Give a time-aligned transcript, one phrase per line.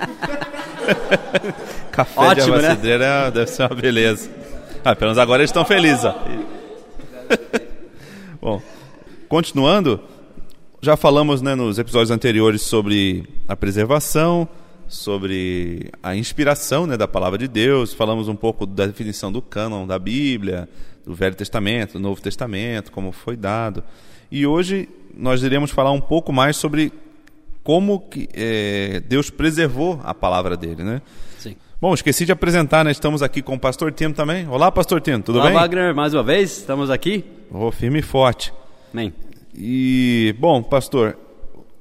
[1.93, 2.75] café Ótimo, de erva né?
[2.75, 4.40] cidreira deve ser uma beleza.
[4.83, 6.01] Ah, pelo menos agora eles estão felizes.
[8.41, 8.59] Bom,
[9.29, 9.99] continuando,
[10.81, 14.49] já falamos né, nos episódios anteriores sobre a preservação,
[14.87, 19.85] sobre a inspiração né, da palavra de Deus, falamos um pouco da definição do cânon
[19.85, 20.67] da Bíblia,
[21.05, 23.83] do Velho Testamento, do Novo Testamento, como foi dado.
[24.31, 26.91] E hoje nós iremos falar um pouco mais sobre
[27.63, 31.03] como que, é, Deus preservou a palavra dele, né?
[31.81, 32.91] Bom, esqueci de apresentar, né?
[32.91, 34.47] Estamos aqui com o Pastor Tino também.
[34.47, 35.53] Olá, Pastor Tino, tudo Olá, bem?
[35.55, 37.25] Olá, Wagner, mais uma vez, estamos aqui.
[37.49, 38.53] Oh, firme e forte.
[38.93, 39.11] Amém.
[39.55, 41.17] E, bom, Pastor,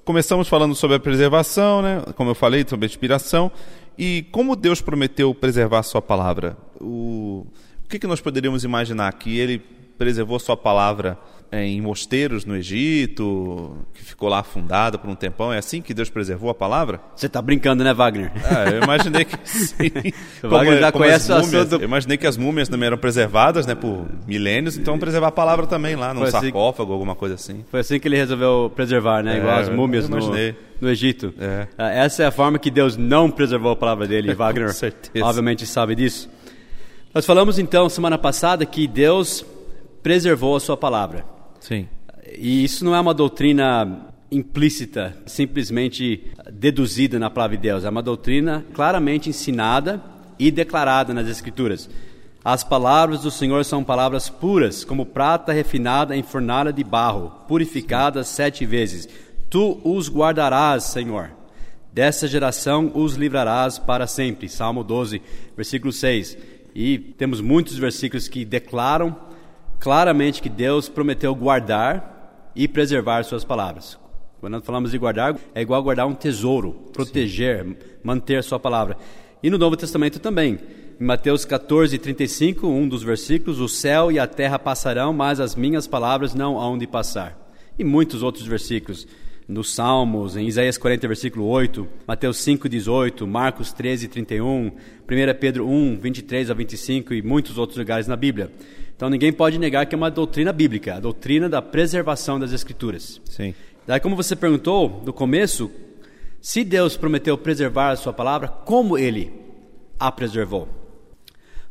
[0.03, 2.03] começamos falando sobre a preservação, né?
[2.17, 3.53] Como eu falei, sobre a inspiração.
[3.99, 6.57] E como Deus prometeu preservar a sua palavra?
[6.81, 7.45] O,
[7.85, 9.13] o que, que nós poderíamos imaginar?
[9.13, 9.63] Que ele
[10.01, 11.19] preservou a sua palavra
[11.53, 15.53] é, em mosteiros no Egito, que ficou lá afundada por um tempão.
[15.53, 17.03] É assim que Deus preservou a palavra?
[17.15, 18.33] Você está brincando, né, Wagner?
[18.47, 19.91] Ah, eu imaginei que sim.
[20.43, 21.83] o Wagner já conhece múmias, o assunto.
[21.83, 25.67] Eu imaginei que as múmias também eram preservadas né, por milênios, então preservar a palavra
[25.67, 27.63] também lá, num assim, sarcófago, alguma coisa assim.
[27.71, 29.35] Foi assim que ele resolveu preservar, né?
[29.35, 30.17] É, Igual as múmias no,
[30.81, 31.35] no, Egito.
[31.39, 31.67] É.
[31.77, 34.69] Ah, essa é a forma que Deus não preservou a palavra dele, Wagner.
[34.69, 35.27] Com certeza.
[35.27, 36.31] Obviamente sabe disso.
[37.13, 39.45] Nós falamos então semana passada que Deus
[40.03, 41.25] preservou a sua palavra.
[41.61, 41.89] Sim.
[42.37, 47.85] E isso não é uma doutrina implícita, simplesmente deduzida na palavra de Deus.
[47.85, 50.03] É uma doutrina claramente ensinada
[50.39, 51.91] e declarada nas Escrituras.
[52.43, 58.25] As palavras do Senhor são palavras puras, como prata refinada em fornalha de barro, purificada
[58.25, 59.09] sete vezes.
[59.51, 61.33] Tu os guardarás, Senhor.
[61.93, 64.49] Dessa geração os livrarás para sempre.
[64.49, 65.21] Salmo 12,
[65.57, 66.39] versículo 6.
[66.75, 69.15] E temos muitos versículos que declaram
[69.81, 73.99] claramente que Deus prometeu guardar e preservar suas palavras.
[74.39, 77.77] Quando falamos de guardar, é igual guardar um tesouro, proteger, Sim.
[78.05, 78.97] manter sua palavra.
[79.43, 80.59] E no Novo Testamento também.
[81.01, 85.55] Em Mateus 14, 35, um dos versículos: O céu e a terra passarão, mas as
[85.55, 87.39] minhas palavras não hão de passar.
[87.79, 89.07] E muitos outros versículos.
[89.49, 94.73] Nos Salmos, em Isaías 40, versículo 8, Mateus 5, 18, Marcos 13, 31, 1
[95.41, 98.53] Pedro 1, 23 a 25 e muitos outros lugares na Bíblia.
[99.01, 103.19] Então ninguém pode negar que é uma doutrina bíblica, a doutrina da preservação das Escrituras.
[103.25, 103.55] Sim.
[103.87, 105.71] Daí, como você perguntou do começo,
[106.39, 109.33] se Deus prometeu preservar a sua palavra, como ele
[109.99, 110.69] a preservou?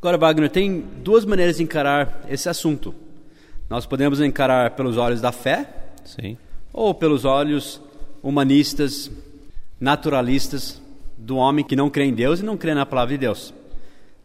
[0.01, 2.95] Agora, Wagner, tem duas maneiras de encarar esse assunto.
[3.69, 5.69] Nós podemos encarar pelos olhos da fé,
[6.03, 6.35] Sim.
[6.73, 7.79] ou pelos olhos
[8.23, 9.11] humanistas,
[9.79, 10.81] naturalistas
[11.15, 13.53] do homem que não crê em Deus e não crê na palavra de Deus.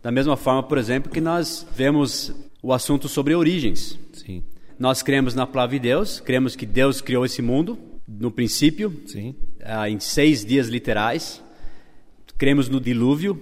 [0.03, 2.33] Da mesma forma, por exemplo, que nós vemos
[2.65, 3.99] o assunto sobre origens.
[4.15, 4.43] Sim.
[4.79, 9.35] Nós cremos na palavra de Deus, cremos que Deus criou esse mundo no princípio, Sim.
[9.61, 11.43] Uh, em seis dias literais.
[12.39, 13.41] Cremos no dilúvio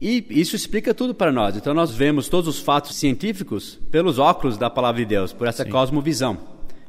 [0.00, 1.56] e isso explica tudo para nós.
[1.56, 5.62] Então nós vemos todos os fatos científicos pelos óculos da palavra de Deus, por essa
[5.62, 5.70] Sim.
[5.70, 6.36] cosmovisão.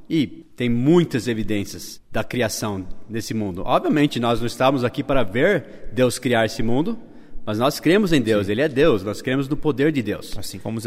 [0.09, 3.61] E tem muitas evidências da criação desse mundo.
[3.65, 6.97] Obviamente nós não estamos aqui para ver Deus criar esse mundo,
[7.45, 8.53] mas nós cremos em Deus, Sim.
[8.53, 10.35] Ele é Deus, nós cremos no poder de Deus.
[10.37, 10.85] Assim como os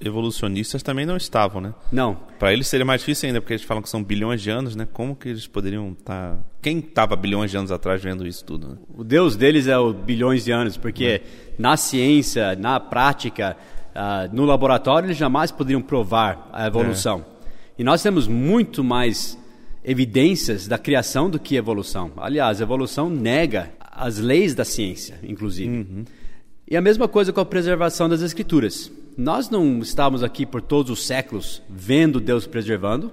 [0.00, 1.72] evolucionistas também não estavam, né?
[1.92, 2.16] Não.
[2.38, 4.86] Para eles seria mais difícil ainda, porque eles falam que são bilhões de anos, né?
[4.92, 6.32] Como que eles poderiam estar.
[6.32, 6.38] Tá...
[6.60, 8.68] Quem estava bilhões de anos atrás vendo isso tudo?
[8.68, 8.76] Né?
[8.96, 11.22] O Deus deles é o bilhões de anos, porque é.
[11.58, 13.56] na ciência, na prática,
[13.94, 17.24] uh, no laboratório, eles jamais poderiam provar a evolução.
[17.38, 17.42] É.
[17.78, 19.38] E nós temos muito mais
[19.84, 22.12] evidências da criação do que evolução.
[22.16, 25.68] Aliás, a evolução nega as leis da ciência, inclusive.
[25.68, 26.04] Uhum.
[26.66, 28.90] E a mesma coisa com a preservação das escrituras.
[29.16, 33.12] Nós não estamos aqui por todos os séculos vendo Deus preservando,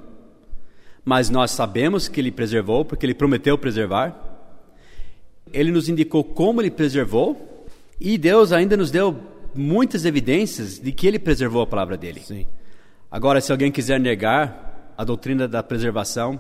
[1.04, 4.18] mas nós sabemos que Ele preservou, porque Ele prometeu preservar.
[5.52, 7.66] Ele nos indicou como Ele preservou,
[8.00, 9.20] e Deus ainda nos deu
[9.54, 12.22] muitas evidências de que Ele preservou a palavra dele.
[12.22, 12.48] Sim.
[13.12, 16.40] Agora, se alguém quiser negar a doutrina da preservação,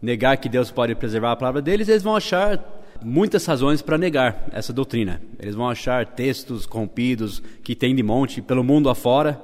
[0.00, 2.56] negar que Deus pode preservar a palavra deles, eles vão achar
[3.04, 5.20] muitas razões para negar essa doutrina.
[5.38, 9.40] Eles vão achar textos corrompidos que tem de monte pelo mundo afora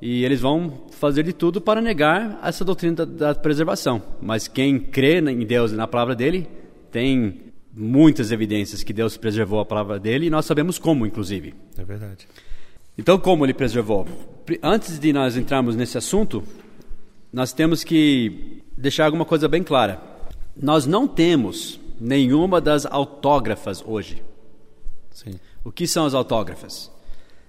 [0.00, 4.02] e eles vão fazer de tudo para negar essa doutrina da, da preservação.
[4.20, 6.48] Mas quem crê em Deus e na palavra dele
[6.90, 11.54] tem muitas evidências que Deus preservou a palavra dele e nós sabemos como, inclusive.
[11.76, 12.26] É verdade.
[12.96, 14.06] Então, como ele preservou?
[14.62, 16.42] Antes de nós entrarmos nesse assunto,
[17.32, 20.00] nós temos que deixar alguma coisa bem clara.
[20.60, 24.22] Nós não temos nenhuma das autógrafas hoje.
[25.10, 25.38] Sim.
[25.64, 26.90] O que são as autógrafas?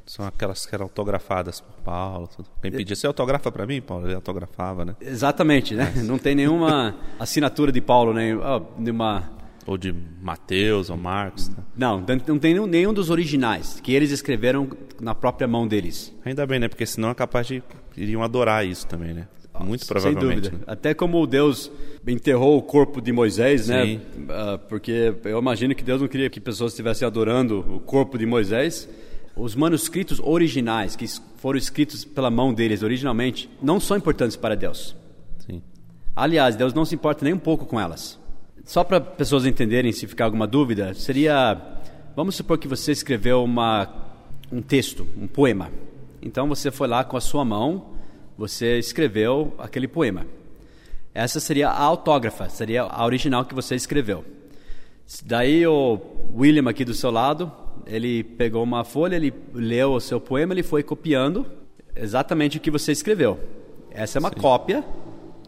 [0.05, 2.27] São aquelas que eram autografadas por Paulo.
[2.35, 2.49] Tudo.
[2.61, 4.07] Quem pedia, você autografa para mim, Paulo?
[4.07, 4.95] Ele autografava, né?
[4.99, 5.93] Exatamente, né?
[6.03, 8.33] Não tem nenhuma assinatura de Paulo, nem
[8.77, 9.31] nenhuma...
[9.67, 11.49] Ou de Mateus ou Marcos.
[11.49, 11.57] Né?
[11.77, 14.67] Não, não tem nenhum dos originais, que eles escreveram
[14.99, 16.11] na própria mão deles.
[16.25, 16.67] Ainda bem, né?
[16.67, 17.61] Porque senão é capaz de...
[17.95, 19.27] iriam adorar isso também, né?
[19.63, 20.25] Muito provavelmente.
[20.25, 20.57] Sem dúvida.
[20.57, 20.63] Né?
[20.67, 21.71] Até como Deus
[22.07, 23.85] enterrou o corpo de Moisés, né?
[23.85, 23.95] Sim.
[23.97, 28.25] Uh, porque eu imagino que Deus não queria que pessoas estivessem adorando o corpo de
[28.25, 28.89] Moisés.
[29.35, 31.05] Os manuscritos originais, que
[31.37, 34.95] foram escritos pela mão deles originalmente, não são importantes para Deus.
[35.45, 35.61] Sim.
[36.15, 38.19] Aliás, Deus não se importa nem um pouco com elas.
[38.65, 41.59] Só para pessoas entenderem, se ficar alguma dúvida, seria:
[42.15, 43.87] vamos supor que você escreveu uma,
[44.51, 45.71] um texto, um poema.
[46.21, 47.98] Então você foi lá com a sua mão
[48.39, 50.25] você escreveu aquele poema.
[51.13, 54.23] Essa seria a autógrafa, seria a original que você escreveu.
[55.25, 55.99] Daí o
[56.33, 57.51] William aqui do seu lado,
[57.85, 61.45] ele pegou uma folha, ele leu o seu poema, ele foi copiando
[61.93, 63.37] exatamente o que você escreveu.
[63.91, 64.39] Essa é uma Sim.
[64.39, 64.85] cópia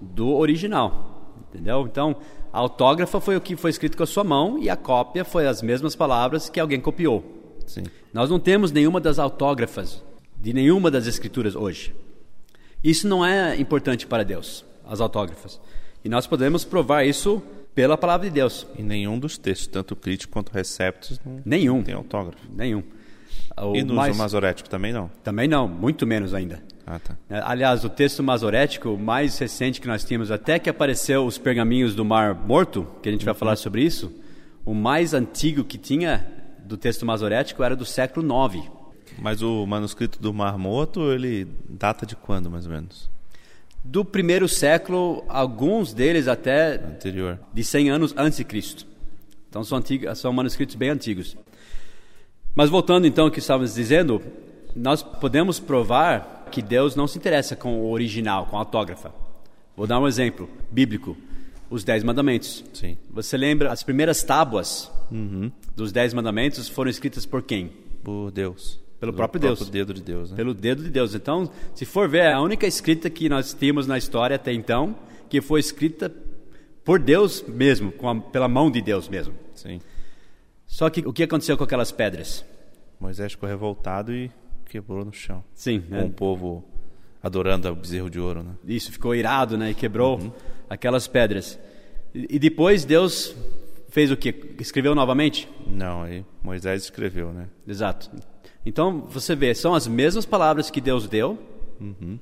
[0.02, 1.88] do original, entendeu?
[1.90, 2.18] Então,
[2.52, 5.48] a autógrafa foi o que foi escrito com a sua mão e a cópia foi
[5.48, 7.24] as mesmas palavras que alguém copiou.
[7.66, 7.84] Sim.
[8.14, 10.04] Nós não temos nenhuma das autógrafas
[10.38, 11.94] de nenhuma das escrituras hoje.
[12.83, 15.60] Isso não é importante para Deus, as autógrafas.
[16.04, 17.42] E nós podemos provar isso
[17.75, 18.66] pela palavra de Deus.
[18.78, 21.78] E nenhum dos textos, tanto crítico quanto receptos, não, nenhum.
[21.78, 22.44] Não tem autógrafo.
[22.51, 22.83] Nenhum.
[23.57, 24.18] O e no mais...
[24.18, 25.10] masorético também não?
[25.24, 26.63] Também não, muito menos ainda.
[26.86, 27.16] Ah, tá.
[27.30, 31.94] É, aliás, o texto masorético mais recente que nós tínhamos, até que apareceu os pergaminhos
[31.94, 33.39] do Mar Morto, que a gente vai uhum.
[33.39, 34.12] falar sobre isso,
[34.66, 36.25] o mais antigo que tinha
[36.66, 38.81] do texto masorético era do século IX.
[39.19, 43.10] Mas o manuscrito do Mar Morto, ele data de quando, mais ou menos?
[43.84, 48.86] Do primeiro século, alguns deles até anterior, de 100 anos antes de Cristo.
[49.50, 51.36] Então são, antigos, são manuscritos bem antigos.
[52.56, 54.22] Mas voltando então ao que estávamos dizendo,
[54.75, 59.13] nós podemos provar que Deus não se interessa com o original, com a autógrafa.
[59.75, 61.18] Vou dar um exemplo bíblico:
[61.69, 62.63] os Dez Mandamentos.
[62.74, 62.98] Sim.
[63.10, 65.52] Você lembra as primeiras tábuas uhum.
[65.75, 67.72] dos Dez Mandamentos foram escritas por quem?
[68.04, 68.81] Por Deus.
[69.01, 69.57] Pelo próprio Deus.
[69.57, 70.30] Pelo dedo de Deus.
[70.30, 70.38] Né?
[70.38, 71.15] Pelo dedo de Deus.
[71.15, 74.95] Então, se for ver, a única escrita que nós temos na história até então,
[75.27, 76.13] que foi escrita
[76.86, 79.33] por Deus mesmo, a, pela mão de Deus mesmo.
[79.56, 79.81] Sim.
[80.68, 82.45] Só que o que aconteceu com aquelas pedras?
[83.00, 84.30] Moisés ficou revoltado e
[84.69, 85.44] quebrou no chão.
[85.56, 85.81] Sim.
[85.81, 86.03] Com é.
[86.03, 86.63] o povo
[87.24, 88.51] adorando o bezerro de ouro, né?
[88.68, 89.71] Isso, ficou irado, né?
[89.71, 90.31] E quebrou uhum.
[90.69, 91.59] aquelas pedras.
[92.13, 93.36] E, e depois Deus
[93.89, 94.56] fez o que?
[94.59, 95.50] Escreveu novamente?
[95.65, 97.48] Não, aí Moisés escreveu, né?
[97.67, 98.12] Exato.
[98.65, 101.38] Então, você vê, são as mesmas palavras que Deus deu
[101.80, 102.20] uhum.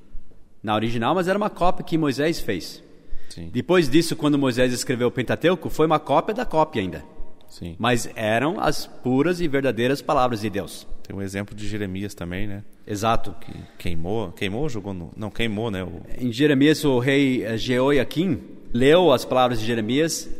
[0.62, 2.82] na original, mas era uma cópia que Moisés fez.
[3.28, 3.50] Sim.
[3.52, 7.04] Depois disso, quando Moisés escreveu o Pentateuco, foi uma cópia da cópia ainda.
[7.48, 7.76] Sim.
[7.78, 10.86] Mas eram as puras e verdadeiras palavras de Deus.
[11.02, 12.62] Tem um exemplo de Jeremias também, né?
[12.86, 13.34] Exato.
[13.40, 15.10] Que queimou, queimou ou jogou no...
[15.16, 15.82] Não, queimou, né?
[15.82, 16.00] O...
[16.16, 18.40] Em Jeremias, o rei eh, Jeoiaquim
[18.72, 20.30] leu as palavras de Jeremias,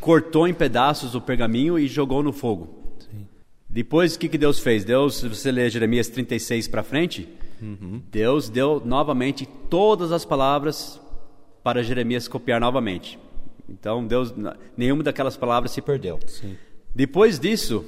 [0.00, 2.73] cortou em pedaços o pergaminho e jogou no fogo.
[3.74, 4.84] Depois, o que, que Deus fez?
[4.84, 7.28] Deus, se você ler Jeremias 36 para frente,
[7.60, 8.00] uhum.
[8.08, 11.00] Deus deu novamente todas as palavras
[11.60, 13.18] para Jeremias copiar novamente.
[13.68, 14.32] Então, Deus,
[14.76, 16.20] nenhuma daquelas palavras se perdeu.
[16.24, 16.56] Sim.
[16.94, 17.84] Depois disso,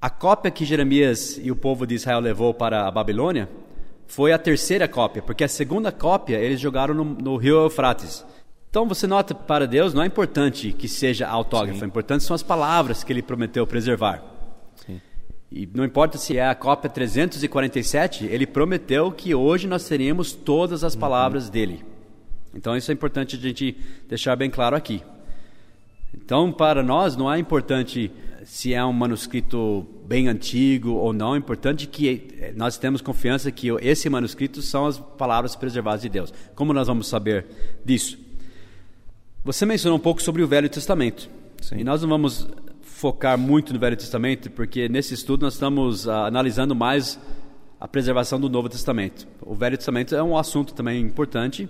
[0.00, 3.48] a cópia que Jeremias e o povo de Israel levou para a Babilônia
[4.08, 8.26] foi a terceira cópia, porque a segunda cópia eles jogaram no, no rio Eufrates.
[8.68, 11.84] Então você nota, para Deus não é importante que seja autógrafo, Sim.
[11.84, 14.34] é importante são as palavras que ele prometeu preservar.
[15.50, 20.84] E não importa se é a cópia 347, ele prometeu que hoje nós teríamos todas
[20.84, 21.50] as palavras uhum.
[21.50, 21.84] dele.
[22.54, 23.76] Então isso é importante a gente
[24.08, 25.02] deixar bem claro aqui.
[26.14, 28.10] Então, para nós não é importante
[28.44, 33.68] se é um manuscrito bem antigo ou não, é importante que nós temos confiança que
[33.80, 36.32] esse manuscrito são as palavras preservadas de Deus.
[36.54, 37.46] Como nós vamos saber
[37.84, 38.18] disso?
[39.44, 41.28] Você mencionou um pouco sobre o Velho Testamento.
[41.60, 41.78] Sim.
[41.78, 42.48] E nós não vamos
[42.98, 47.16] focar muito no Velho Testamento, porque nesse estudo nós estamos uh, analisando mais
[47.78, 49.24] a preservação do Novo Testamento.
[49.40, 51.68] O Velho Testamento é um assunto também importante,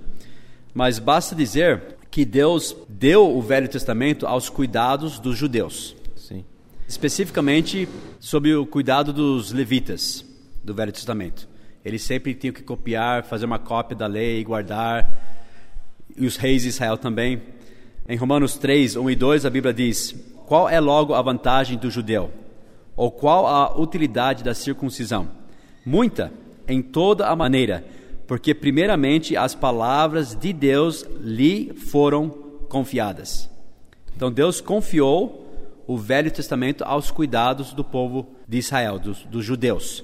[0.73, 5.95] mas basta dizer que Deus deu o Velho Testamento aos cuidados dos judeus.
[6.17, 6.47] Sim.
[6.89, 7.87] Especificamente
[8.19, 10.25] sob o cuidado dos levitas
[10.65, 11.47] do Velho Testamento.
[11.85, 15.07] Eles sempre tinham que copiar, fazer uma cópia da lei e guardar.
[16.17, 17.43] E os reis de Israel também.
[18.09, 20.15] Em Romanos 3, 1 e 2, a Bíblia diz:
[20.49, 22.31] Qual é logo a vantagem do judeu?
[22.97, 25.29] Ou qual a utilidade da circuncisão?
[25.85, 26.33] Muita,
[26.67, 27.85] em toda a maneira,
[28.27, 32.31] porque primeiramente as palavras de Deus lhe foram
[32.67, 33.51] confiadas.
[34.17, 35.47] Então Deus confiou
[35.87, 40.03] o Velho Testamento aos cuidados do povo de Israel, dos, dos judeus.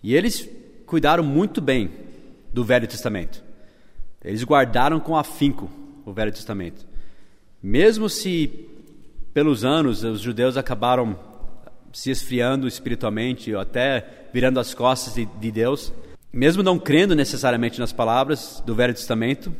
[0.00, 0.48] E eles
[0.86, 1.90] cuidaram muito bem
[2.52, 3.42] do Velho Testamento.
[4.24, 5.68] Eles guardaram com afinco
[6.06, 6.86] o Velho Testamento.
[7.60, 8.69] Mesmo se
[9.32, 11.18] pelos anos os judeus acabaram
[11.92, 15.92] se esfriando espiritualmente, ou até virando as costas de, de Deus,
[16.32, 19.52] mesmo não crendo necessariamente nas palavras do Velho Testamento,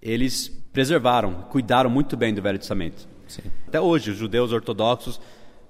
[0.00, 3.08] eles preservaram, cuidaram muito bem do Velho Testamento.
[3.26, 3.42] Sim.
[3.66, 5.20] Até hoje, os judeus ortodoxos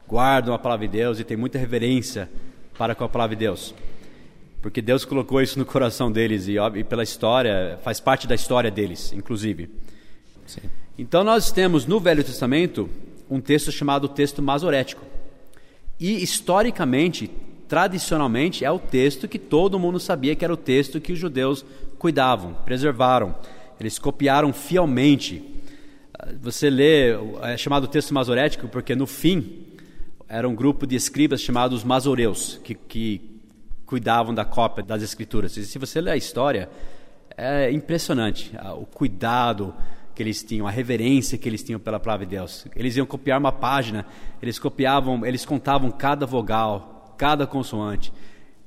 [0.07, 2.29] guardam a palavra de Deus e têm muita reverência
[2.77, 3.75] para com a palavra de Deus.
[4.61, 8.71] Porque Deus colocou isso no coração deles e, e pela história, faz parte da história
[8.71, 9.71] deles, inclusive.
[10.47, 10.63] Sim.
[10.99, 12.89] Então nós temos no Velho Testamento
[13.28, 15.04] um texto chamado texto masorético.
[15.99, 17.31] E historicamente,
[17.69, 21.64] tradicionalmente, é o texto que todo mundo sabia que era o texto que os judeus
[21.99, 23.35] cuidavam, preservaram.
[23.78, 25.43] Eles copiaram fielmente.
[26.40, 27.12] Você lê,
[27.43, 29.66] é chamado texto masorético porque no fim
[30.28, 33.40] era um grupo de escribas chamados masoreus, que, que
[33.85, 35.57] cuidavam da cópia das escrituras.
[35.57, 36.69] E se você ler a história,
[37.37, 39.75] é impressionante o cuidado
[40.14, 42.66] que eles tinham, a reverência que eles tinham pela palavra de Deus.
[42.76, 44.06] Eles iam copiar uma página,
[44.40, 48.12] eles copiavam, eles contavam cada vogal, cada consoante.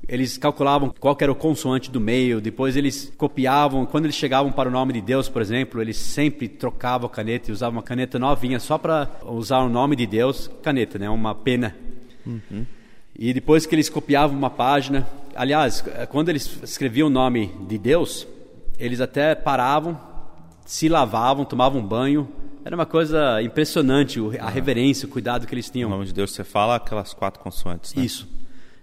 [0.07, 4.69] Eles calculavam qual era o consoante do meio, depois eles copiavam, quando eles chegavam para
[4.69, 8.17] o nome de Deus, por exemplo, eles sempre trocavam a caneta e usavam uma caneta
[8.17, 11.75] novinha só para usar o nome de Deus, caneta, né, uma pena.
[12.25, 12.65] Uhum.
[13.19, 18.25] E depois que eles copiavam uma página, aliás, quando eles escreviam o nome de Deus,
[18.79, 19.99] eles até paravam,
[20.67, 22.27] se lavavam, tomavam banho.
[22.65, 25.89] Era uma coisa impressionante a reverência, o cuidado que eles tinham.
[25.89, 28.03] O nome de Deus, você fala aquelas quatro consoantes, né?
[28.03, 28.27] Isso.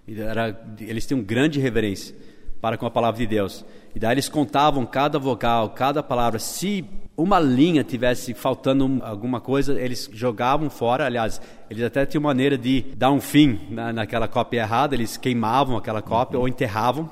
[0.07, 2.15] Era, eles tinham grande reverência
[2.59, 3.63] para com a palavra de Deus.
[3.93, 6.39] E daí eles contavam cada vogal, cada palavra.
[6.39, 6.83] Se
[7.15, 11.05] uma linha tivesse faltando alguma coisa, eles jogavam fora.
[11.05, 11.39] Aliás,
[11.69, 14.95] eles até tinham maneira de dar um fim na, naquela cópia errada.
[14.95, 16.45] Eles queimavam aquela cópia uhum.
[16.45, 17.11] ou enterravam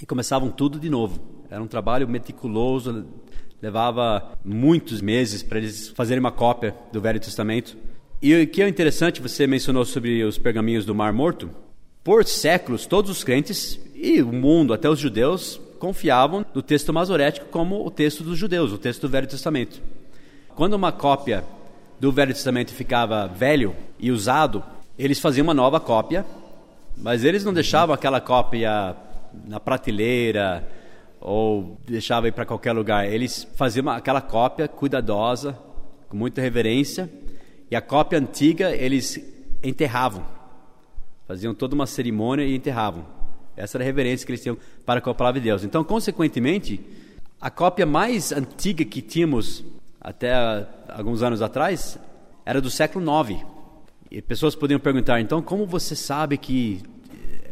[0.00, 1.20] e começavam tudo de novo.
[1.50, 3.06] Era um trabalho meticuloso,
[3.60, 7.76] levava muitos meses para eles fazerem uma cópia do Velho Testamento.
[8.20, 11.50] E o que é interessante, você mencionou sobre os pergaminhos do Mar Morto.
[12.02, 17.46] Por séculos, todos os crentes e o mundo, até os judeus, confiavam no texto masorético
[17.46, 19.80] como o texto dos judeus, o texto do Velho Testamento.
[20.54, 21.44] Quando uma cópia
[22.00, 24.62] do Velho Testamento ficava velho e usado,
[24.98, 26.24] eles faziam uma nova cópia,
[26.96, 28.96] mas eles não deixavam aquela cópia
[29.46, 30.66] na prateleira
[31.20, 33.10] ou deixavam ir para qualquer lugar.
[33.10, 35.58] Eles faziam aquela cópia cuidadosa,
[36.08, 37.10] com muita reverência,
[37.70, 39.20] e a cópia antiga eles
[39.62, 40.24] enterravam.
[41.26, 43.04] Faziam toda uma cerimônia e enterravam.
[43.56, 44.56] Essa era a reverência que eles tinham
[44.86, 45.64] para com a palavra de Deus.
[45.64, 46.80] Então, consequentemente,
[47.40, 49.64] a cópia mais antiga que tínhamos
[50.00, 50.32] até
[50.88, 51.98] alguns anos atrás
[52.46, 53.44] era do século IX.
[54.10, 56.82] E pessoas podiam perguntar, então, como você sabe que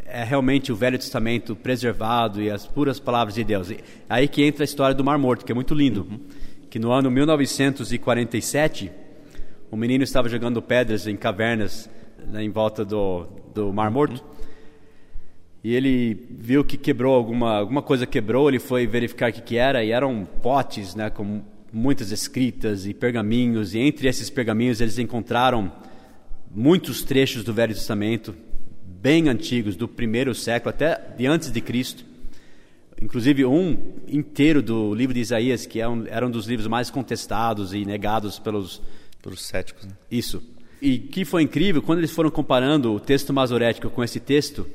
[0.09, 3.71] é realmente o Velho Testamento preservado e as puras palavras de Deus?
[3.71, 6.07] E aí que entra a história do Mar Morto, que é muito lindo.
[6.11, 6.21] Uhum.
[6.71, 8.91] Que no ano 1947,
[9.71, 11.89] um menino estava jogando pedras em cavernas
[12.27, 14.23] né, em volta do, do Mar Morto.
[14.23, 14.37] Uhum
[15.67, 19.57] e ele viu que quebrou alguma alguma coisa quebrou, ele foi verificar o que, que
[19.57, 24.97] era e eram potes, né, com muitas escritas e pergaminhos e entre esses pergaminhos eles
[24.97, 25.73] encontraram
[26.55, 28.33] muitos trechos do Velho Testamento
[29.01, 32.05] bem antigos do primeiro século até de antes de Cristo.
[33.01, 33.77] Inclusive um
[34.09, 37.85] inteiro do livro de Isaías que é um, era um dos livros mais contestados e
[37.85, 38.81] negados pelos
[39.23, 39.85] pelos céticos.
[39.85, 39.93] Né?
[40.11, 40.43] Isso.
[40.81, 44.67] E que foi incrível quando eles foram comparando o texto masorético com esse texto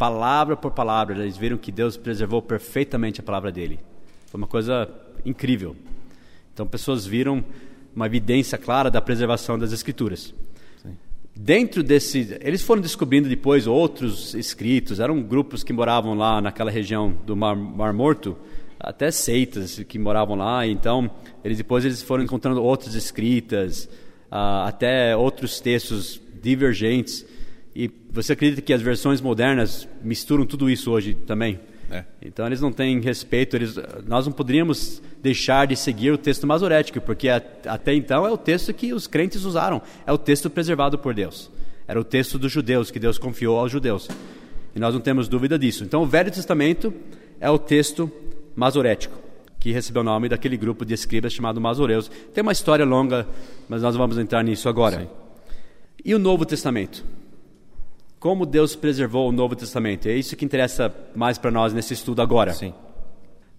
[0.00, 3.78] palavra por palavra, eles viram que Deus preservou perfeitamente a palavra dele.
[4.28, 4.88] Foi uma coisa
[5.26, 5.76] incrível.
[6.54, 7.44] Então, pessoas viram
[7.94, 10.32] uma evidência clara da preservação das Escrituras.
[11.34, 15.00] Dentro desse, eles foram descobrindo depois outros escritos.
[15.00, 18.36] Eram grupos que moravam lá naquela região do Mar, Mar Morto,
[18.78, 20.66] até seitas que moravam lá.
[20.66, 21.10] Então,
[21.44, 23.88] eles depois eles foram encontrando outras escritas,
[24.30, 27.26] uh, até outros textos divergentes
[27.74, 31.60] E você acredita que as versões modernas misturam tudo isso hoje também?
[31.90, 32.04] É.
[32.22, 33.74] Então eles não têm respeito, eles,
[34.06, 38.36] nós não poderíamos deixar de seguir o texto masorético, porque a, até então é o
[38.38, 41.50] texto que os crentes usaram, é o texto preservado por Deus.
[41.88, 44.08] Era o texto dos judeus, que Deus confiou aos judeus.
[44.74, 45.82] E nós não temos dúvida disso.
[45.82, 46.94] Então o Velho Testamento
[47.40, 48.10] é o texto
[48.54, 49.18] masorético,
[49.58, 52.08] que recebeu o nome daquele grupo de escribas chamado Masoreus.
[52.32, 53.26] Tem uma história longa,
[53.68, 55.00] mas nós vamos entrar nisso agora.
[55.00, 55.08] Sim.
[56.04, 57.04] E o Novo Testamento?
[58.20, 60.06] Como Deus preservou o Novo Testamento?
[60.06, 62.52] É isso que interessa mais para nós nesse estudo agora.
[62.52, 62.74] Sim.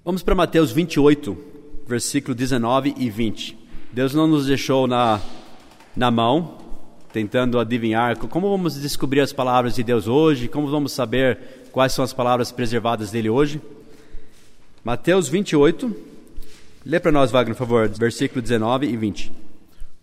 [0.06, 1.36] Vamos para Mateus 28,
[1.88, 3.58] versículo 19 e 20.
[3.91, 5.20] Deus não nos deixou na,
[5.96, 6.60] na mão,
[7.12, 11.39] tentando adivinhar como vamos descobrir as palavras de Deus hoje, como vamos saber
[11.72, 13.60] quais são as palavras preservadas dele hoje.
[14.84, 15.91] Mateus 28,
[16.86, 19.32] lê para nós, Wagner, por favor, versículo 19 e 20.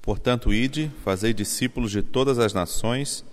[0.02, 3.24] Portanto, ide, fazei discípulos de todas as nações,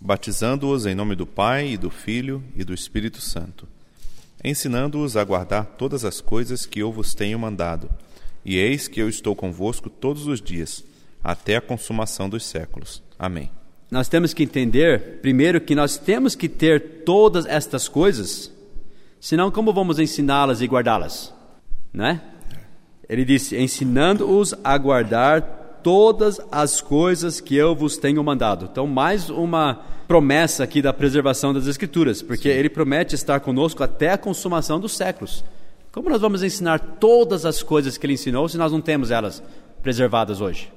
[0.00, 3.66] batizando-os em nome do Pai e do Filho e do Espírito Santo,
[4.44, 7.90] ensinando-os a guardar todas as coisas que eu vos tenho mandado.
[8.44, 10.84] E eis que eu estou convosco todos os dias,
[11.22, 13.02] até a consumação dos séculos.
[13.18, 13.50] Amém.
[13.90, 18.52] Nós temos que entender, primeiro, que nós temos que ter todas estas coisas,
[19.20, 21.32] senão como vamos ensiná-las e guardá-las?
[21.92, 22.20] Né?
[23.08, 28.68] Ele disse: ensinando-os a guardar todas as coisas que eu vos tenho mandado.
[28.68, 29.74] Então, mais uma
[30.08, 34.96] promessa aqui da preservação das Escrituras, porque ele promete estar conosco até a consumação dos
[34.96, 35.44] séculos.
[35.92, 39.40] Como nós vamos ensinar todas as coisas que ele ensinou se nós não temos elas
[39.80, 40.72] preservadas hoje?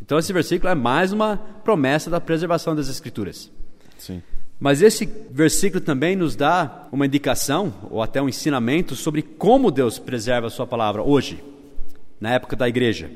[0.00, 3.50] Então, esse versículo é mais uma promessa da preservação das Escrituras.
[3.98, 4.22] Sim.
[4.60, 9.98] Mas esse versículo também nos dá uma indicação, ou até um ensinamento, sobre como Deus
[9.98, 11.42] preserva a Sua palavra hoje,
[12.20, 13.10] na época da igreja.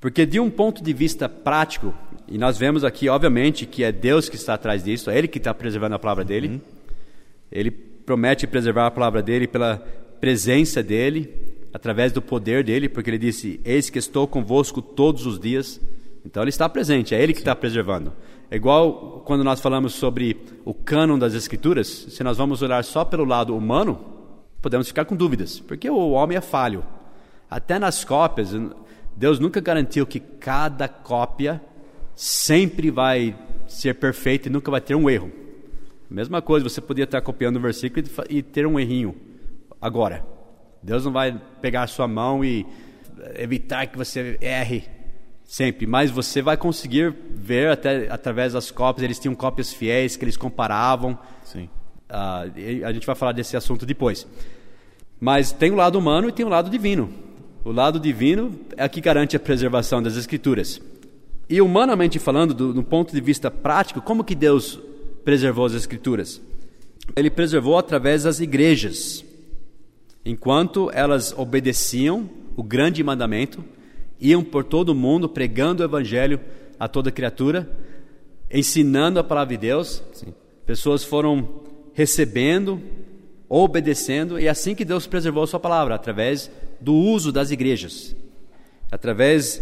[0.00, 1.94] Porque, de um ponto de vista prático,
[2.26, 5.38] e nós vemos aqui, obviamente, que é Deus que está atrás disso, é Ele que
[5.38, 6.60] está preservando a palavra dele.
[7.52, 9.76] Ele promete preservar a palavra dele pela
[10.20, 15.38] presença dele, através do poder dele, porque ele disse: Eis que estou convosco todos os
[15.38, 15.80] dias.
[16.24, 18.12] Então ele está presente, é ele que está preservando.
[18.50, 23.04] É igual quando nós falamos sobre o cânon das Escrituras, se nós vamos olhar só
[23.04, 23.98] pelo lado humano,
[24.60, 26.84] podemos ficar com dúvidas, porque o homem é falho.
[27.48, 28.52] Até nas cópias,
[29.20, 31.60] Deus nunca garantiu que cada cópia
[32.16, 33.36] sempre vai
[33.68, 35.30] ser perfeita e nunca vai ter um erro.
[36.08, 39.14] Mesma coisa, você podia estar copiando o versículo e ter um errinho
[39.78, 40.24] agora.
[40.82, 42.66] Deus não vai pegar a sua mão e
[43.34, 44.88] evitar que você erre
[45.44, 49.04] sempre, mas você vai conseguir ver até através das cópias.
[49.04, 51.18] Eles tinham cópias fiéis que eles comparavam.
[51.44, 51.68] Sim.
[52.56, 54.26] E a gente vai falar desse assunto depois.
[55.20, 57.28] Mas tem o lado humano e tem o lado divino.
[57.62, 60.80] O lado divino é que garante a preservação das escrituras.
[61.48, 64.80] E humanamente falando, do, do ponto de vista prático, como que Deus
[65.24, 66.40] preservou as escrituras?
[67.14, 69.24] Ele preservou através das igrejas.
[70.24, 73.62] Enquanto elas obedeciam o grande mandamento,
[74.18, 76.40] iam por todo o mundo pregando o evangelho
[76.78, 77.68] a toda criatura,
[78.50, 80.02] ensinando a palavra de Deus.
[80.64, 81.46] Pessoas foram
[81.92, 82.80] recebendo,
[83.48, 88.14] obedecendo, e é assim que Deus preservou a sua palavra, através do uso das igrejas,
[88.90, 89.60] através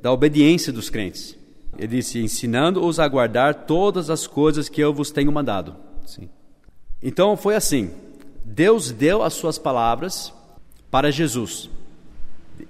[0.00, 1.36] da obediência dos crentes.
[1.76, 5.74] Ele disse: ensinando-os a guardar todas as coisas que eu vos tenho mandado.
[6.06, 6.28] Sim.
[7.02, 7.90] Então foi assim:
[8.44, 10.32] Deus deu as suas palavras
[10.90, 11.68] para Jesus.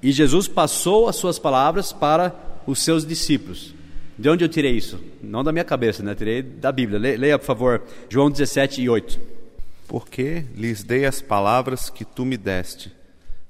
[0.02, 2.34] E Jesus passou as suas palavras para
[2.66, 3.74] os seus discípulos.
[4.18, 4.98] De onde eu tirei isso?
[5.22, 6.14] Não da minha cabeça, né?
[6.14, 6.98] Tirei da Bíblia.
[6.98, 9.20] Le- Leia, por favor, João 17 e 8.
[9.86, 12.90] Porque lhes dei as palavras que tu me deste,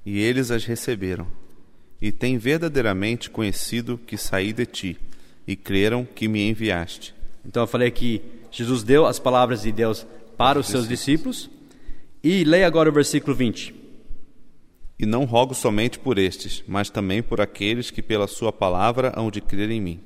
[0.04, 1.26] e eles as receberam.
[2.00, 4.98] E têm verdadeiramente conhecido que saí de ti,
[5.46, 7.14] e creram que me enviaste.
[7.44, 11.50] Então eu falei que Jesus deu as palavras de Deus para os seus discípulos.
[12.22, 13.74] E leia agora o versículo 20.
[14.98, 19.30] E não rogo somente por estes, mas também por aqueles que pela sua palavra hão
[19.30, 20.00] de crer em mim.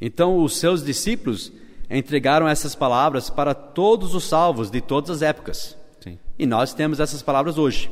[0.00, 1.52] Então os seus discípulos
[1.90, 5.76] entregaram essas palavras para todos os salvos de todas as épocas.
[6.00, 6.18] Sim.
[6.38, 7.90] E nós temos essas palavras hoje.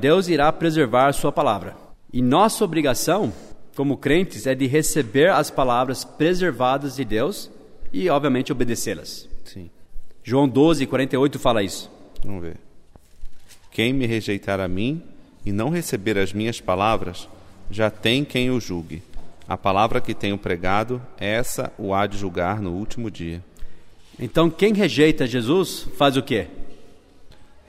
[0.00, 1.76] Deus irá preservar a sua palavra.
[2.12, 3.32] E nossa obrigação,
[3.76, 7.50] como crentes, é de receber as palavras preservadas de Deus
[7.92, 9.28] e, obviamente, obedecê-las.
[9.44, 9.70] Sim.
[10.24, 11.90] João 12, 48 fala isso.
[12.24, 12.56] Vamos ver.
[13.70, 15.02] Quem me rejeitar a mim
[15.44, 17.28] e não receber as minhas palavras,
[17.70, 19.02] já tem quem o julgue.
[19.46, 23.42] A palavra que tenho pregado, essa o há de julgar no último dia.
[24.18, 26.46] Então, quem rejeita Jesus faz o quê?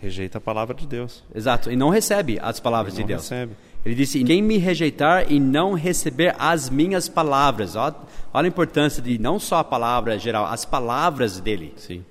[0.02, 1.24] Rejeita a palavra de Deus.
[1.34, 3.22] Exato, e não recebe as palavras de Deus.
[3.22, 3.54] recebe.
[3.86, 7.76] Ele disse: Quem me rejeitar e não receber as minhas palavras.
[7.76, 7.96] Olha
[8.34, 11.74] a importância de não só a palavra geral, as palavras dele.
[11.78, 12.04] Sim.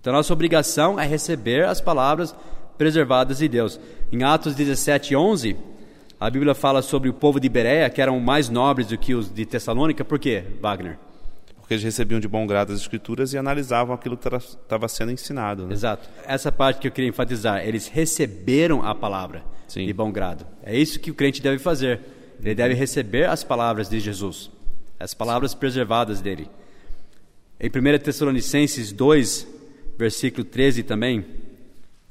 [0.00, 2.34] Então, nossa obrigação é receber as palavras
[2.78, 3.78] preservadas de Deus.
[4.12, 5.56] Em Atos 17, 11,
[6.18, 9.32] a Bíblia fala sobre o povo de Bereia, que eram mais nobres do que os
[9.32, 10.04] de Tessalônica.
[10.04, 10.98] Por quê, Wagner?
[11.66, 15.66] Porque eles recebiam de bom grado as escrituras e analisavam aquilo que estava sendo ensinado.
[15.66, 15.72] Né?
[15.74, 16.08] Exato.
[16.24, 17.66] Essa parte que eu queria enfatizar.
[17.66, 19.84] Eles receberam a palavra Sim.
[19.84, 20.46] de bom grado.
[20.62, 22.00] É isso que o crente deve fazer.
[22.40, 24.48] Ele deve receber as palavras de Jesus,
[25.00, 26.48] as palavras preservadas dele.
[27.58, 29.48] Em 1 Tessalonicenses 2,
[29.98, 31.26] versículo 13 também.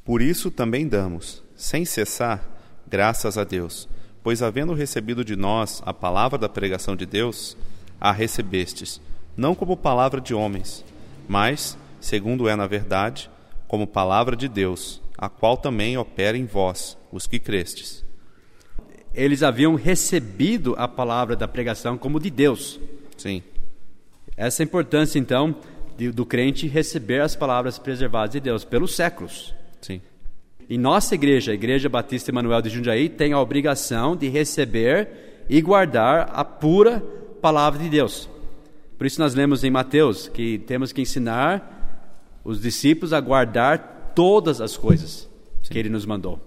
[0.03, 2.45] Por isso também damos, sem cessar,
[2.85, 3.87] graças a Deus,
[4.21, 7.55] pois havendo recebido de nós a palavra da pregação de Deus,
[8.01, 8.99] a recebestes,
[9.35, 10.83] não como palavra de homens,
[11.27, 13.29] mas, segundo é na verdade,
[13.67, 18.03] como palavra de Deus, a qual também opera em vós, os que crestes.
[19.13, 22.79] Eles haviam recebido a palavra da pregação como de Deus.
[23.17, 23.41] Sim.
[24.35, 25.55] Essa é importância, então,
[25.97, 29.55] de, do crente receber as palavras preservadas de Deus pelos séculos.
[29.81, 30.01] Sim.
[30.67, 35.61] E nossa igreja, a Igreja Batista Emanuel de Jundiaí, tem a obrigação de receber e
[35.61, 37.01] guardar a pura
[37.41, 38.27] palavra de Deus.
[38.97, 44.61] Por isso nós lemos em Mateus que temos que ensinar os discípulos a guardar todas
[44.61, 45.29] as coisas
[45.63, 45.73] Sim.
[45.73, 46.39] que ele nos mandou.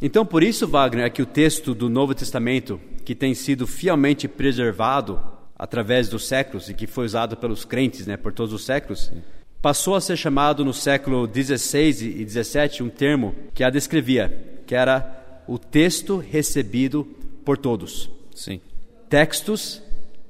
[0.00, 4.28] Então, por isso, Wagner, é que o texto do Novo Testamento, que tem sido fielmente
[4.28, 5.20] preservado
[5.56, 9.12] através dos séculos e que foi usado pelos crentes né, por todos os séculos,
[9.60, 14.74] passou a ser chamado no século 16 e 17 um termo que a descrevia, que
[14.74, 17.04] era o texto recebido
[17.44, 18.08] por todos.
[18.34, 18.60] Sim.
[19.08, 19.82] Textos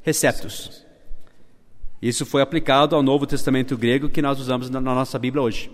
[0.02, 0.87] receptos.
[2.00, 5.70] Isso foi aplicado ao Novo Testamento grego que nós usamos na nossa Bíblia hoje.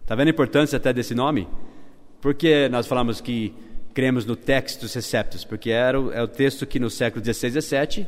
[0.00, 1.48] Está vendo a importância até desse nome?
[2.20, 3.54] Porque nós falamos que
[3.94, 7.56] cremos no textus receptus, porque era o, é o texto que no século 16 e
[7.56, 8.06] 17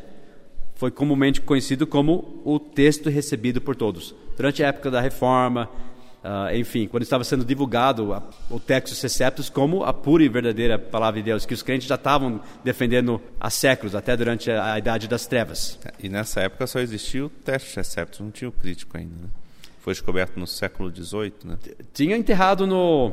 [0.75, 4.15] foi comumente conhecido como o texto recebido por todos.
[4.37, 5.71] Durante a época da Reforma,
[6.25, 10.79] uh, enfim, quando estava sendo divulgado a, o texto receptus como a pura e verdadeira
[10.79, 14.79] palavra de Deus, que os crentes já estavam defendendo há séculos, até durante a, a
[14.79, 15.79] Idade das Trevas.
[16.03, 19.15] E nessa época só existia o texto receptus, não tinha o crítico ainda.
[19.15, 19.29] Né?
[19.81, 21.59] Foi descoberto no século XVIII, né?
[21.93, 23.13] Tinha enterrado no,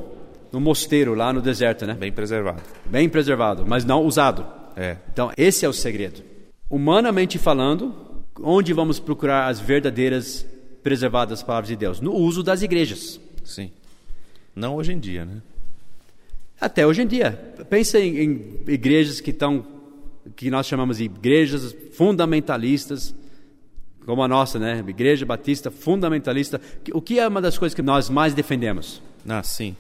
[0.54, 1.94] no mosteiro, lá no deserto, né?
[1.94, 2.62] Bem preservado.
[2.86, 4.46] Bem preservado, mas não usado.
[4.78, 4.96] É.
[5.12, 6.24] Então, esse é o segredo.
[6.70, 10.46] Humanamente falando, onde vamos procurar as verdadeiras
[10.84, 12.00] preservadas palavras de Deus?
[12.00, 13.20] No uso das igrejas.
[13.44, 13.72] Sim.
[14.56, 15.42] Não hoje em dia, né?
[16.60, 17.32] Até hoje em dia.
[17.70, 19.66] Pensa em, em igrejas que estão,
[20.36, 23.16] que nós chamamos de igrejas fundamentalistas,
[24.06, 24.84] como a nossa, né?
[24.88, 26.62] Igreja Batista fundamentalista.
[26.94, 29.02] O que é uma das coisas que nós mais defendemos?
[29.28, 29.76] Ah, sim.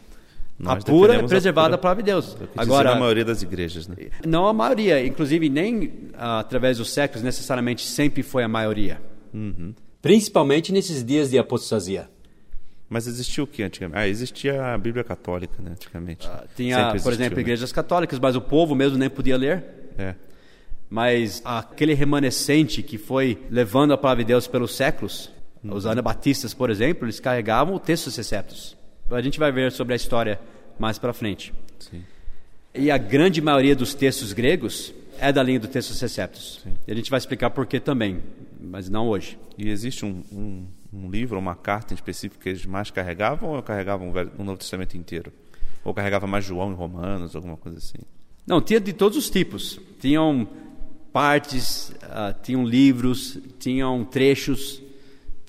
[0.58, 2.38] Nós a pura é preservada a, pura, palavra de Deus.
[2.56, 3.96] Agora, a maioria das igrejas, né?
[4.26, 9.02] Não a maioria, inclusive nem ah, através dos séculos necessariamente sempre foi a maioria.
[9.34, 9.74] Uhum.
[10.02, 12.10] Principalmente nesses dias de apostasia.
[12.90, 14.00] Mas existia o que antigamente?
[14.00, 16.28] Ah, existia a Bíblia Católica, né, antigamente.
[16.28, 17.42] Ah, tinha, por exemplo, né?
[17.42, 19.64] igrejas católicas, mas o povo mesmo nem podia ler.
[19.98, 20.16] É.
[20.90, 25.32] Mas aquele remanescente que foi levando a palavra de Deus pelos séculos,
[25.64, 25.74] uhum.
[25.74, 28.76] os anabatistas, por exemplo, eles carregavam o texto dos receptos.
[29.10, 30.38] A gente vai ver sobre a história
[30.78, 31.54] mais para frente.
[31.80, 32.04] Sim.
[32.74, 36.60] E a grande maioria dos textos gregos é da linha do texto receptos.
[36.64, 36.74] Sim.
[36.86, 38.22] E a gente vai explicar por que também,
[38.62, 39.38] mas não hoje.
[39.58, 43.63] E existe um, um, um livro, uma carta em específico que eles mais carregavam ou
[43.63, 45.32] carregavam o Novo Testamento inteiro?
[45.84, 47.97] Ou carregava mais João e Romanos, alguma coisa assim?
[48.45, 49.80] Não, tinha de todos os tipos.
[50.00, 50.47] Tinham
[51.12, 54.82] partes, uh, tinham livros, tinham trechos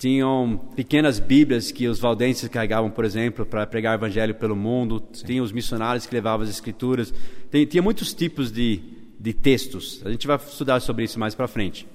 [0.03, 5.01] tinham pequenas bíblias que os valdenses carregavam, por exemplo, para pregar o evangelho pelo mundo,
[5.13, 5.25] Sim.
[5.25, 7.13] tinha os missionários que levavam as escrituras,
[7.49, 8.81] tem, tinha muitos tipos de,
[9.17, 10.01] de textos.
[10.03, 11.87] A gente vai estudar sobre isso mais para frente.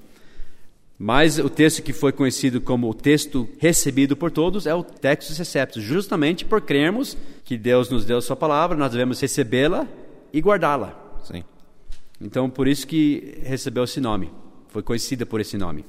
[1.01, 5.33] Mas o texto que foi conhecido como o texto recebido por todos é o texto
[5.37, 9.87] receptus, justamente por crermos que Deus nos deu a sua palavra, nós devemos recebê-la
[10.33, 11.17] e guardá-la.
[11.23, 11.45] Sim.
[12.19, 14.29] Então, por isso que recebeu esse nome,
[14.67, 15.85] foi conhecida por esse nome.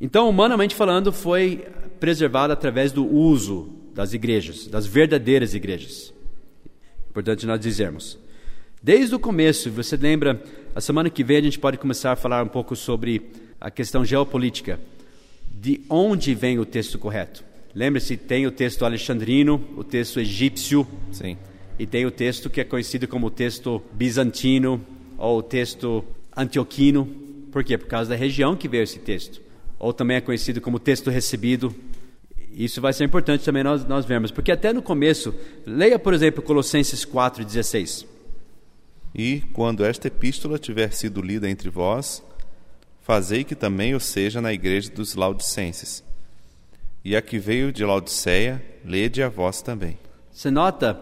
[0.00, 1.66] Então, humanamente falando, foi
[2.00, 6.10] preservada através do uso das igrejas, das verdadeiras igrejas.
[7.10, 8.18] Importante nós dizermos.
[8.82, 10.42] Desde o começo, você lembra,
[10.74, 13.30] a semana que vem a gente pode começar a falar um pouco sobre
[13.60, 14.80] a questão geopolítica.
[15.50, 17.44] De onde vem o texto correto?
[17.74, 21.36] Lembre-se, tem o texto alexandrino, o texto egípcio, Sim.
[21.78, 24.80] e tem o texto que é conhecido como o texto bizantino
[25.16, 26.04] ou o texto
[26.36, 27.06] antioquino.
[27.52, 27.76] Por quê?
[27.76, 31.74] Por causa da região que veio esse texto ou também é conhecido como texto recebido.
[32.52, 36.42] Isso vai ser importante também nós, nós vermos, porque até no começo, leia por exemplo
[36.42, 38.04] Colossenses 4,16.
[39.14, 42.22] E, quando esta epístola tiver sido lida entre vós,
[43.08, 46.04] fazei que também o seja na igreja dos Laodicenses.
[47.02, 49.96] E a que veio de Laodiceia, lede a vós também.
[50.30, 51.00] Você nota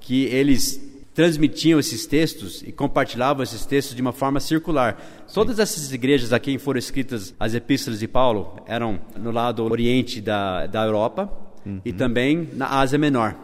[0.00, 0.82] que eles
[1.14, 5.00] transmitiam esses textos e compartilhavam esses textos de uma forma circular.
[5.32, 10.20] Todas essas igrejas a quem foram escritas as epístolas de Paulo eram no lado oriente
[10.20, 11.32] da, da Europa
[11.64, 11.80] uhum.
[11.84, 13.36] e também na Ásia Menor.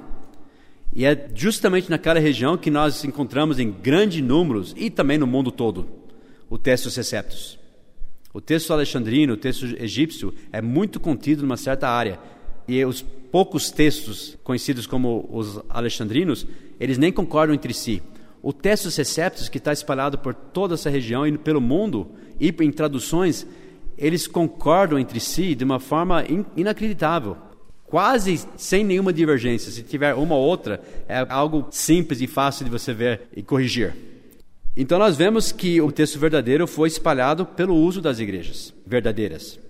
[0.92, 5.53] E é justamente naquela região que nós encontramos em grandes números e também no mundo
[5.53, 5.88] todo
[6.51, 7.60] o texto Receptus.
[8.33, 12.19] O texto alexandrino, o texto egípcio é muito contido numa certa área.
[12.69, 16.47] E os poucos textos conhecidos como os alexandrinos,
[16.79, 18.03] eles nem concordam entre si.
[18.43, 22.71] O texto Receptus, que está espalhado por toda essa região e pelo mundo, e em
[22.71, 23.47] traduções,
[23.99, 27.37] eles concordam entre si de uma forma in inacreditável
[27.90, 29.71] quase sem nenhuma divergência.
[29.73, 33.93] Se tiver uma ou outra, é algo simples e fácil de você ver e corrigir.
[34.81, 39.61] Então nós vemos que o texto verdadeiro foi espalhado pelo uso das igrejas verdadeiras.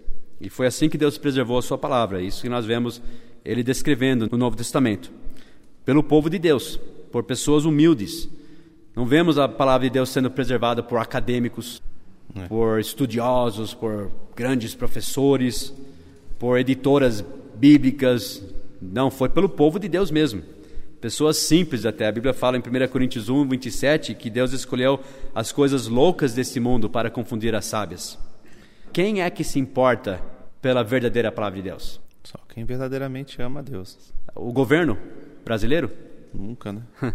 [0.40, 2.23] E foi assim que Deus preservou a sua palavra.
[2.23, 3.03] Isso que nós vemos
[3.44, 5.11] ele descrevendo no Novo Testamento.
[5.85, 6.79] Pelo povo de Deus,
[7.11, 8.29] por pessoas humildes.
[8.94, 11.83] Não vemos a palavra de Deus sendo preservada por acadêmicos,
[12.37, 12.46] é.
[12.46, 15.75] por estudiosos, por grandes professores,
[16.38, 17.25] por editoras
[17.57, 18.44] bíblicas,
[18.81, 20.40] não, foi pelo povo de Deus mesmo.
[21.00, 22.06] Pessoas simples até.
[22.06, 25.00] A Bíblia fala em 1 Coríntios 1, 27 que Deus escolheu
[25.34, 28.18] as coisas loucas desse mundo para confundir as sábias.
[28.92, 30.20] Quem é que se importa
[30.60, 32.00] pela verdadeira palavra de Deus?
[32.22, 34.12] Só quem verdadeiramente ama a Deus.
[34.34, 34.98] O governo
[35.44, 35.90] brasileiro?
[36.34, 36.82] Nunca, né?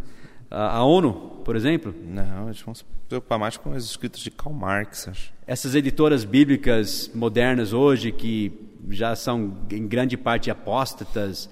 [0.50, 1.94] A, ONU, por exemplo?
[2.06, 5.08] Não, a gente vamos se preocupar mais com os escritos de Karl Marx.
[5.08, 5.34] Acho.
[5.46, 8.54] Essas editoras bíblicas modernas hoje que
[8.90, 11.50] já são em grande parte apóstatas,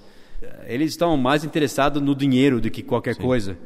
[0.66, 3.22] eles estão mais interessados no dinheiro do que qualquer Sim.
[3.22, 3.58] coisa.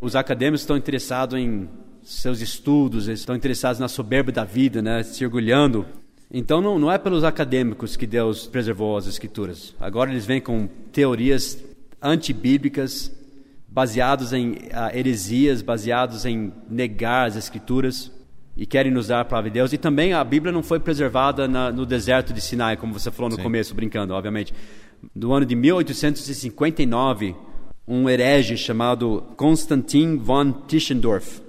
[0.00, 1.68] Os acadêmicos estão interessados em
[2.02, 5.86] seus estudos, eles estão interessados na soberba da vida, né, se orgulhando.
[6.30, 9.74] Então não, não é pelos acadêmicos que Deus preservou as escrituras.
[9.80, 11.58] Agora eles vêm com teorias
[12.00, 13.12] antibíblicas,
[13.68, 18.11] baseados em uh, heresias, baseados em negar as escrituras
[18.56, 19.72] e querem nos dar a palavra de Deus.
[19.72, 23.30] E também a Bíblia não foi preservada na, no deserto de Sinai, como você falou
[23.30, 23.42] no Sim.
[23.42, 24.52] começo, brincando, obviamente.
[25.14, 27.34] No ano de 1859,
[27.86, 31.40] um herege chamado Konstantin von Tischendorf,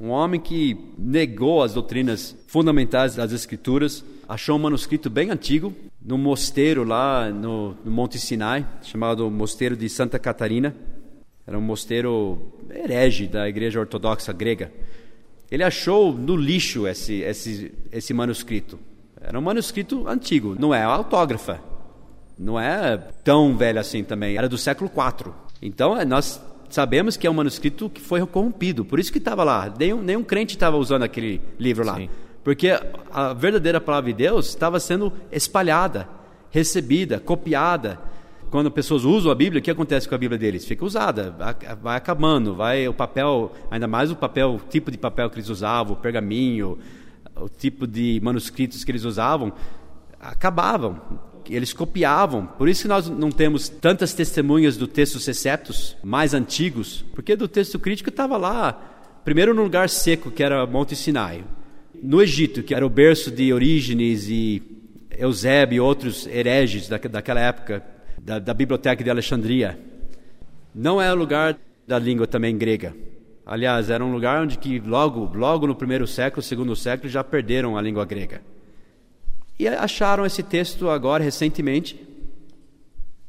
[0.00, 6.18] um homem que negou as doutrinas fundamentais das Escrituras, achou um manuscrito bem antigo num
[6.18, 10.74] mosteiro lá no, no Monte Sinai, chamado Mosteiro de Santa Catarina.
[11.46, 14.72] Era um mosteiro herege da Igreja Ortodoxa grega.
[15.52, 18.78] Ele achou no lixo esse, esse, esse manuscrito.
[19.20, 21.60] Era um manuscrito antigo, não é autógrafa.
[22.38, 25.30] Não é tão velho assim também, era do século IV.
[25.60, 29.44] Então, é, nós sabemos que é um manuscrito que foi corrompido, por isso que estava
[29.44, 29.70] lá.
[29.78, 31.96] Nenhum, nenhum crente estava usando aquele livro lá.
[31.96, 32.08] Sim.
[32.42, 32.70] Porque
[33.12, 36.08] a verdadeira palavra de Deus estava sendo espalhada,
[36.50, 38.00] recebida, copiada
[38.52, 40.66] quando pessoas usam a Bíblia, o que acontece com a Bíblia deles?
[40.66, 41.34] Fica usada,
[41.80, 45.48] vai acabando, vai o papel, ainda mais o papel, o tipo de papel que eles
[45.48, 46.78] usavam, o pergaminho,
[47.34, 49.54] o tipo de manuscritos que eles usavam,
[50.20, 51.00] acabavam.
[51.48, 52.44] Eles copiavam.
[52.46, 57.48] Por isso que nós não temos tantas testemunhas do texto Receptus mais antigos, porque do
[57.48, 58.74] texto crítico estava lá,
[59.24, 61.42] primeiro no lugar seco, que era Monte Sinai.
[62.02, 64.62] No Egito, que era o berço de Orígenes e
[65.10, 67.91] Eusébio e outros hereges daquela época,
[68.22, 69.78] da, da biblioteca de Alexandria.
[70.74, 72.94] Não é o lugar da língua também grega.
[73.44, 77.76] Aliás, era um lugar onde que logo, logo no primeiro século, segundo século, já perderam
[77.76, 78.40] a língua grega.
[79.58, 82.00] E acharam esse texto agora recentemente.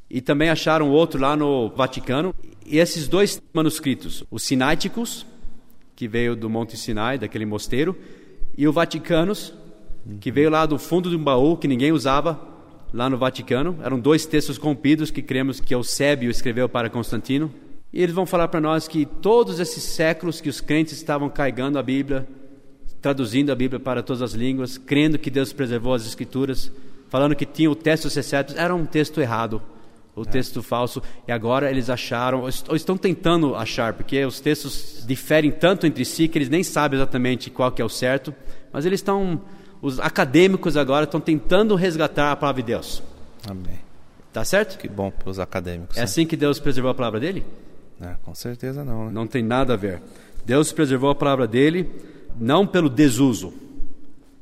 [0.10, 2.34] E também acharam outro lá no Vaticano.
[2.66, 5.26] E esses dois manuscritos, os Sináiticos,
[5.96, 7.98] que veio do Monte Sinai, daquele mosteiro,
[8.56, 9.54] e o Vaticanos,
[10.22, 12.53] que veio lá do fundo de um baú que ninguém usava,
[12.94, 13.78] lá no Vaticano.
[13.84, 17.52] Eram dois textos corrompidos que cremos que Eusébio escreveu para Constantino.
[17.92, 21.80] E eles vão falar para nós que todos esses séculos que os crentes estavam carregando
[21.80, 22.28] a Bíblia,
[23.02, 26.72] traduzindo a Bíblia para todas as línguas, crendo que Deus preservou as Escrituras,
[27.10, 29.62] falando que tinha o texto certo, era um texto errado,
[30.16, 30.26] o é.
[30.26, 31.04] texto falso.
[31.28, 36.28] E agora eles acharam, ou estão tentando achar, porque os textos diferem tanto entre si
[36.28, 38.34] que eles nem sabem exatamente qual que é o certo,
[38.72, 39.42] mas eles estão
[39.84, 43.04] os acadêmicos agora estão tentando resgatar a palavra de Deus.
[43.46, 43.82] Amém.
[44.32, 44.78] Tá certo?
[44.80, 45.98] Que bom para os acadêmicos.
[45.98, 46.06] É né?
[46.06, 47.44] assim que Deus preservou a palavra dele?
[48.02, 49.08] É, com certeza não.
[49.08, 49.12] Né?
[49.12, 50.02] Não tem nada a ver.
[50.46, 51.92] Deus preservou a palavra dele
[52.40, 53.54] não pelo desuso,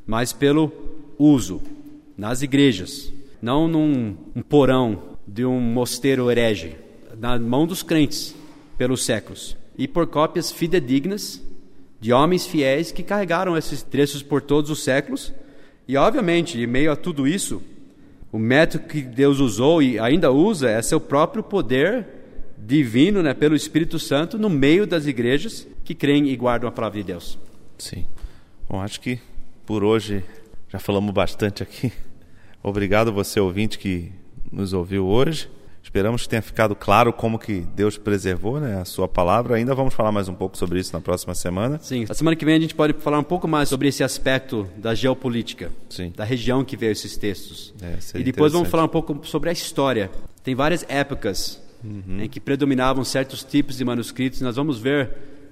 [0.05, 0.71] mas pelo
[1.17, 1.59] uso
[2.15, 6.77] nas igrejas, não num um porão de um mosteiro herege,
[7.17, 8.35] na mão dos crentes
[8.77, 11.41] pelos séculos e por cópias fidedignas
[12.01, 15.31] de homens fiéis que carregaram esses trechos por todos os séculos.
[15.87, 17.61] E, obviamente, em meio a tudo isso,
[18.31, 22.07] o método que Deus usou e ainda usa é seu próprio poder
[22.57, 26.99] divino, né, pelo Espírito Santo, no meio das igrejas que creem e guardam a palavra
[26.99, 27.37] de Deus.
[27.77, 28.05] Sim.
[28.67, 29.19] Bom, acho que
[29.65, 30.23] por hoje
[30.69, 31.91] já falamos bastante aqui.
[32.63, 34.11] Obrigado você ouvinte que
[34.51, 35.49] nos ouviu hoje.
[35.83, 39.55] Esperamos que tenha ficado claro como que Deus preservou né, a sua palavra.
[39.55, 41.79] Ainda vamos falar mais um pouco sobre isso na próxima semana.
[41.81, 44.67] Sim, a semana que vem a gente pode falar um pouco mais sobre esse aspecto
[44.77, 46.13] da geopolítica, Sim.
[46.15, 47.73] da região que veio esses textos.
[47.81, 50.09] É, e depois vamos falar um pouco sobre a história.
[50.43, 52.21] Tem várias épocas Uhum.
[52.21, 54.39] em que predominavam certos tipos de manuscritos.
[54.41, 55.09] Nós vamos ver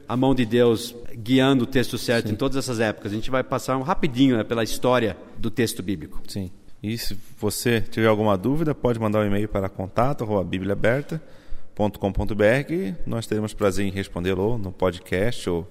[0.08, 3.12] a mão de Deus guiando o texto certo em todas essas épocas.
[3.12, 6.22] A gente vai passar um rapidinho né, pela história do texto bíblico.
[6.28, 6.52] Sim.
[6.82, 13.54] E se você tiver alguma dúvida, pode mandar um e-mail para contato@bibliaaberta.com.br que nós teremos
[13.54, 15.68] prazer em respondê-lo ou no podcast ou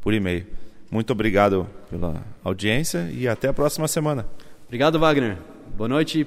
[0.00, 0.46] por e-mail.
[0.90, 4.26] Muito obrigado pela audiência e até a próxima semana.
[4.66, 5.38] Obrigado, Wagner.
[5.76, 6.26] Boa noite,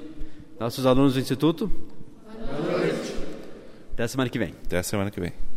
[0.60, 1.68] nossos alunos do Instituto.
[1.68, 3.14] Boa noite.
[3.94, 4.54] Até a semana que vem.
[4.66, 5.53] Até a semana que vem.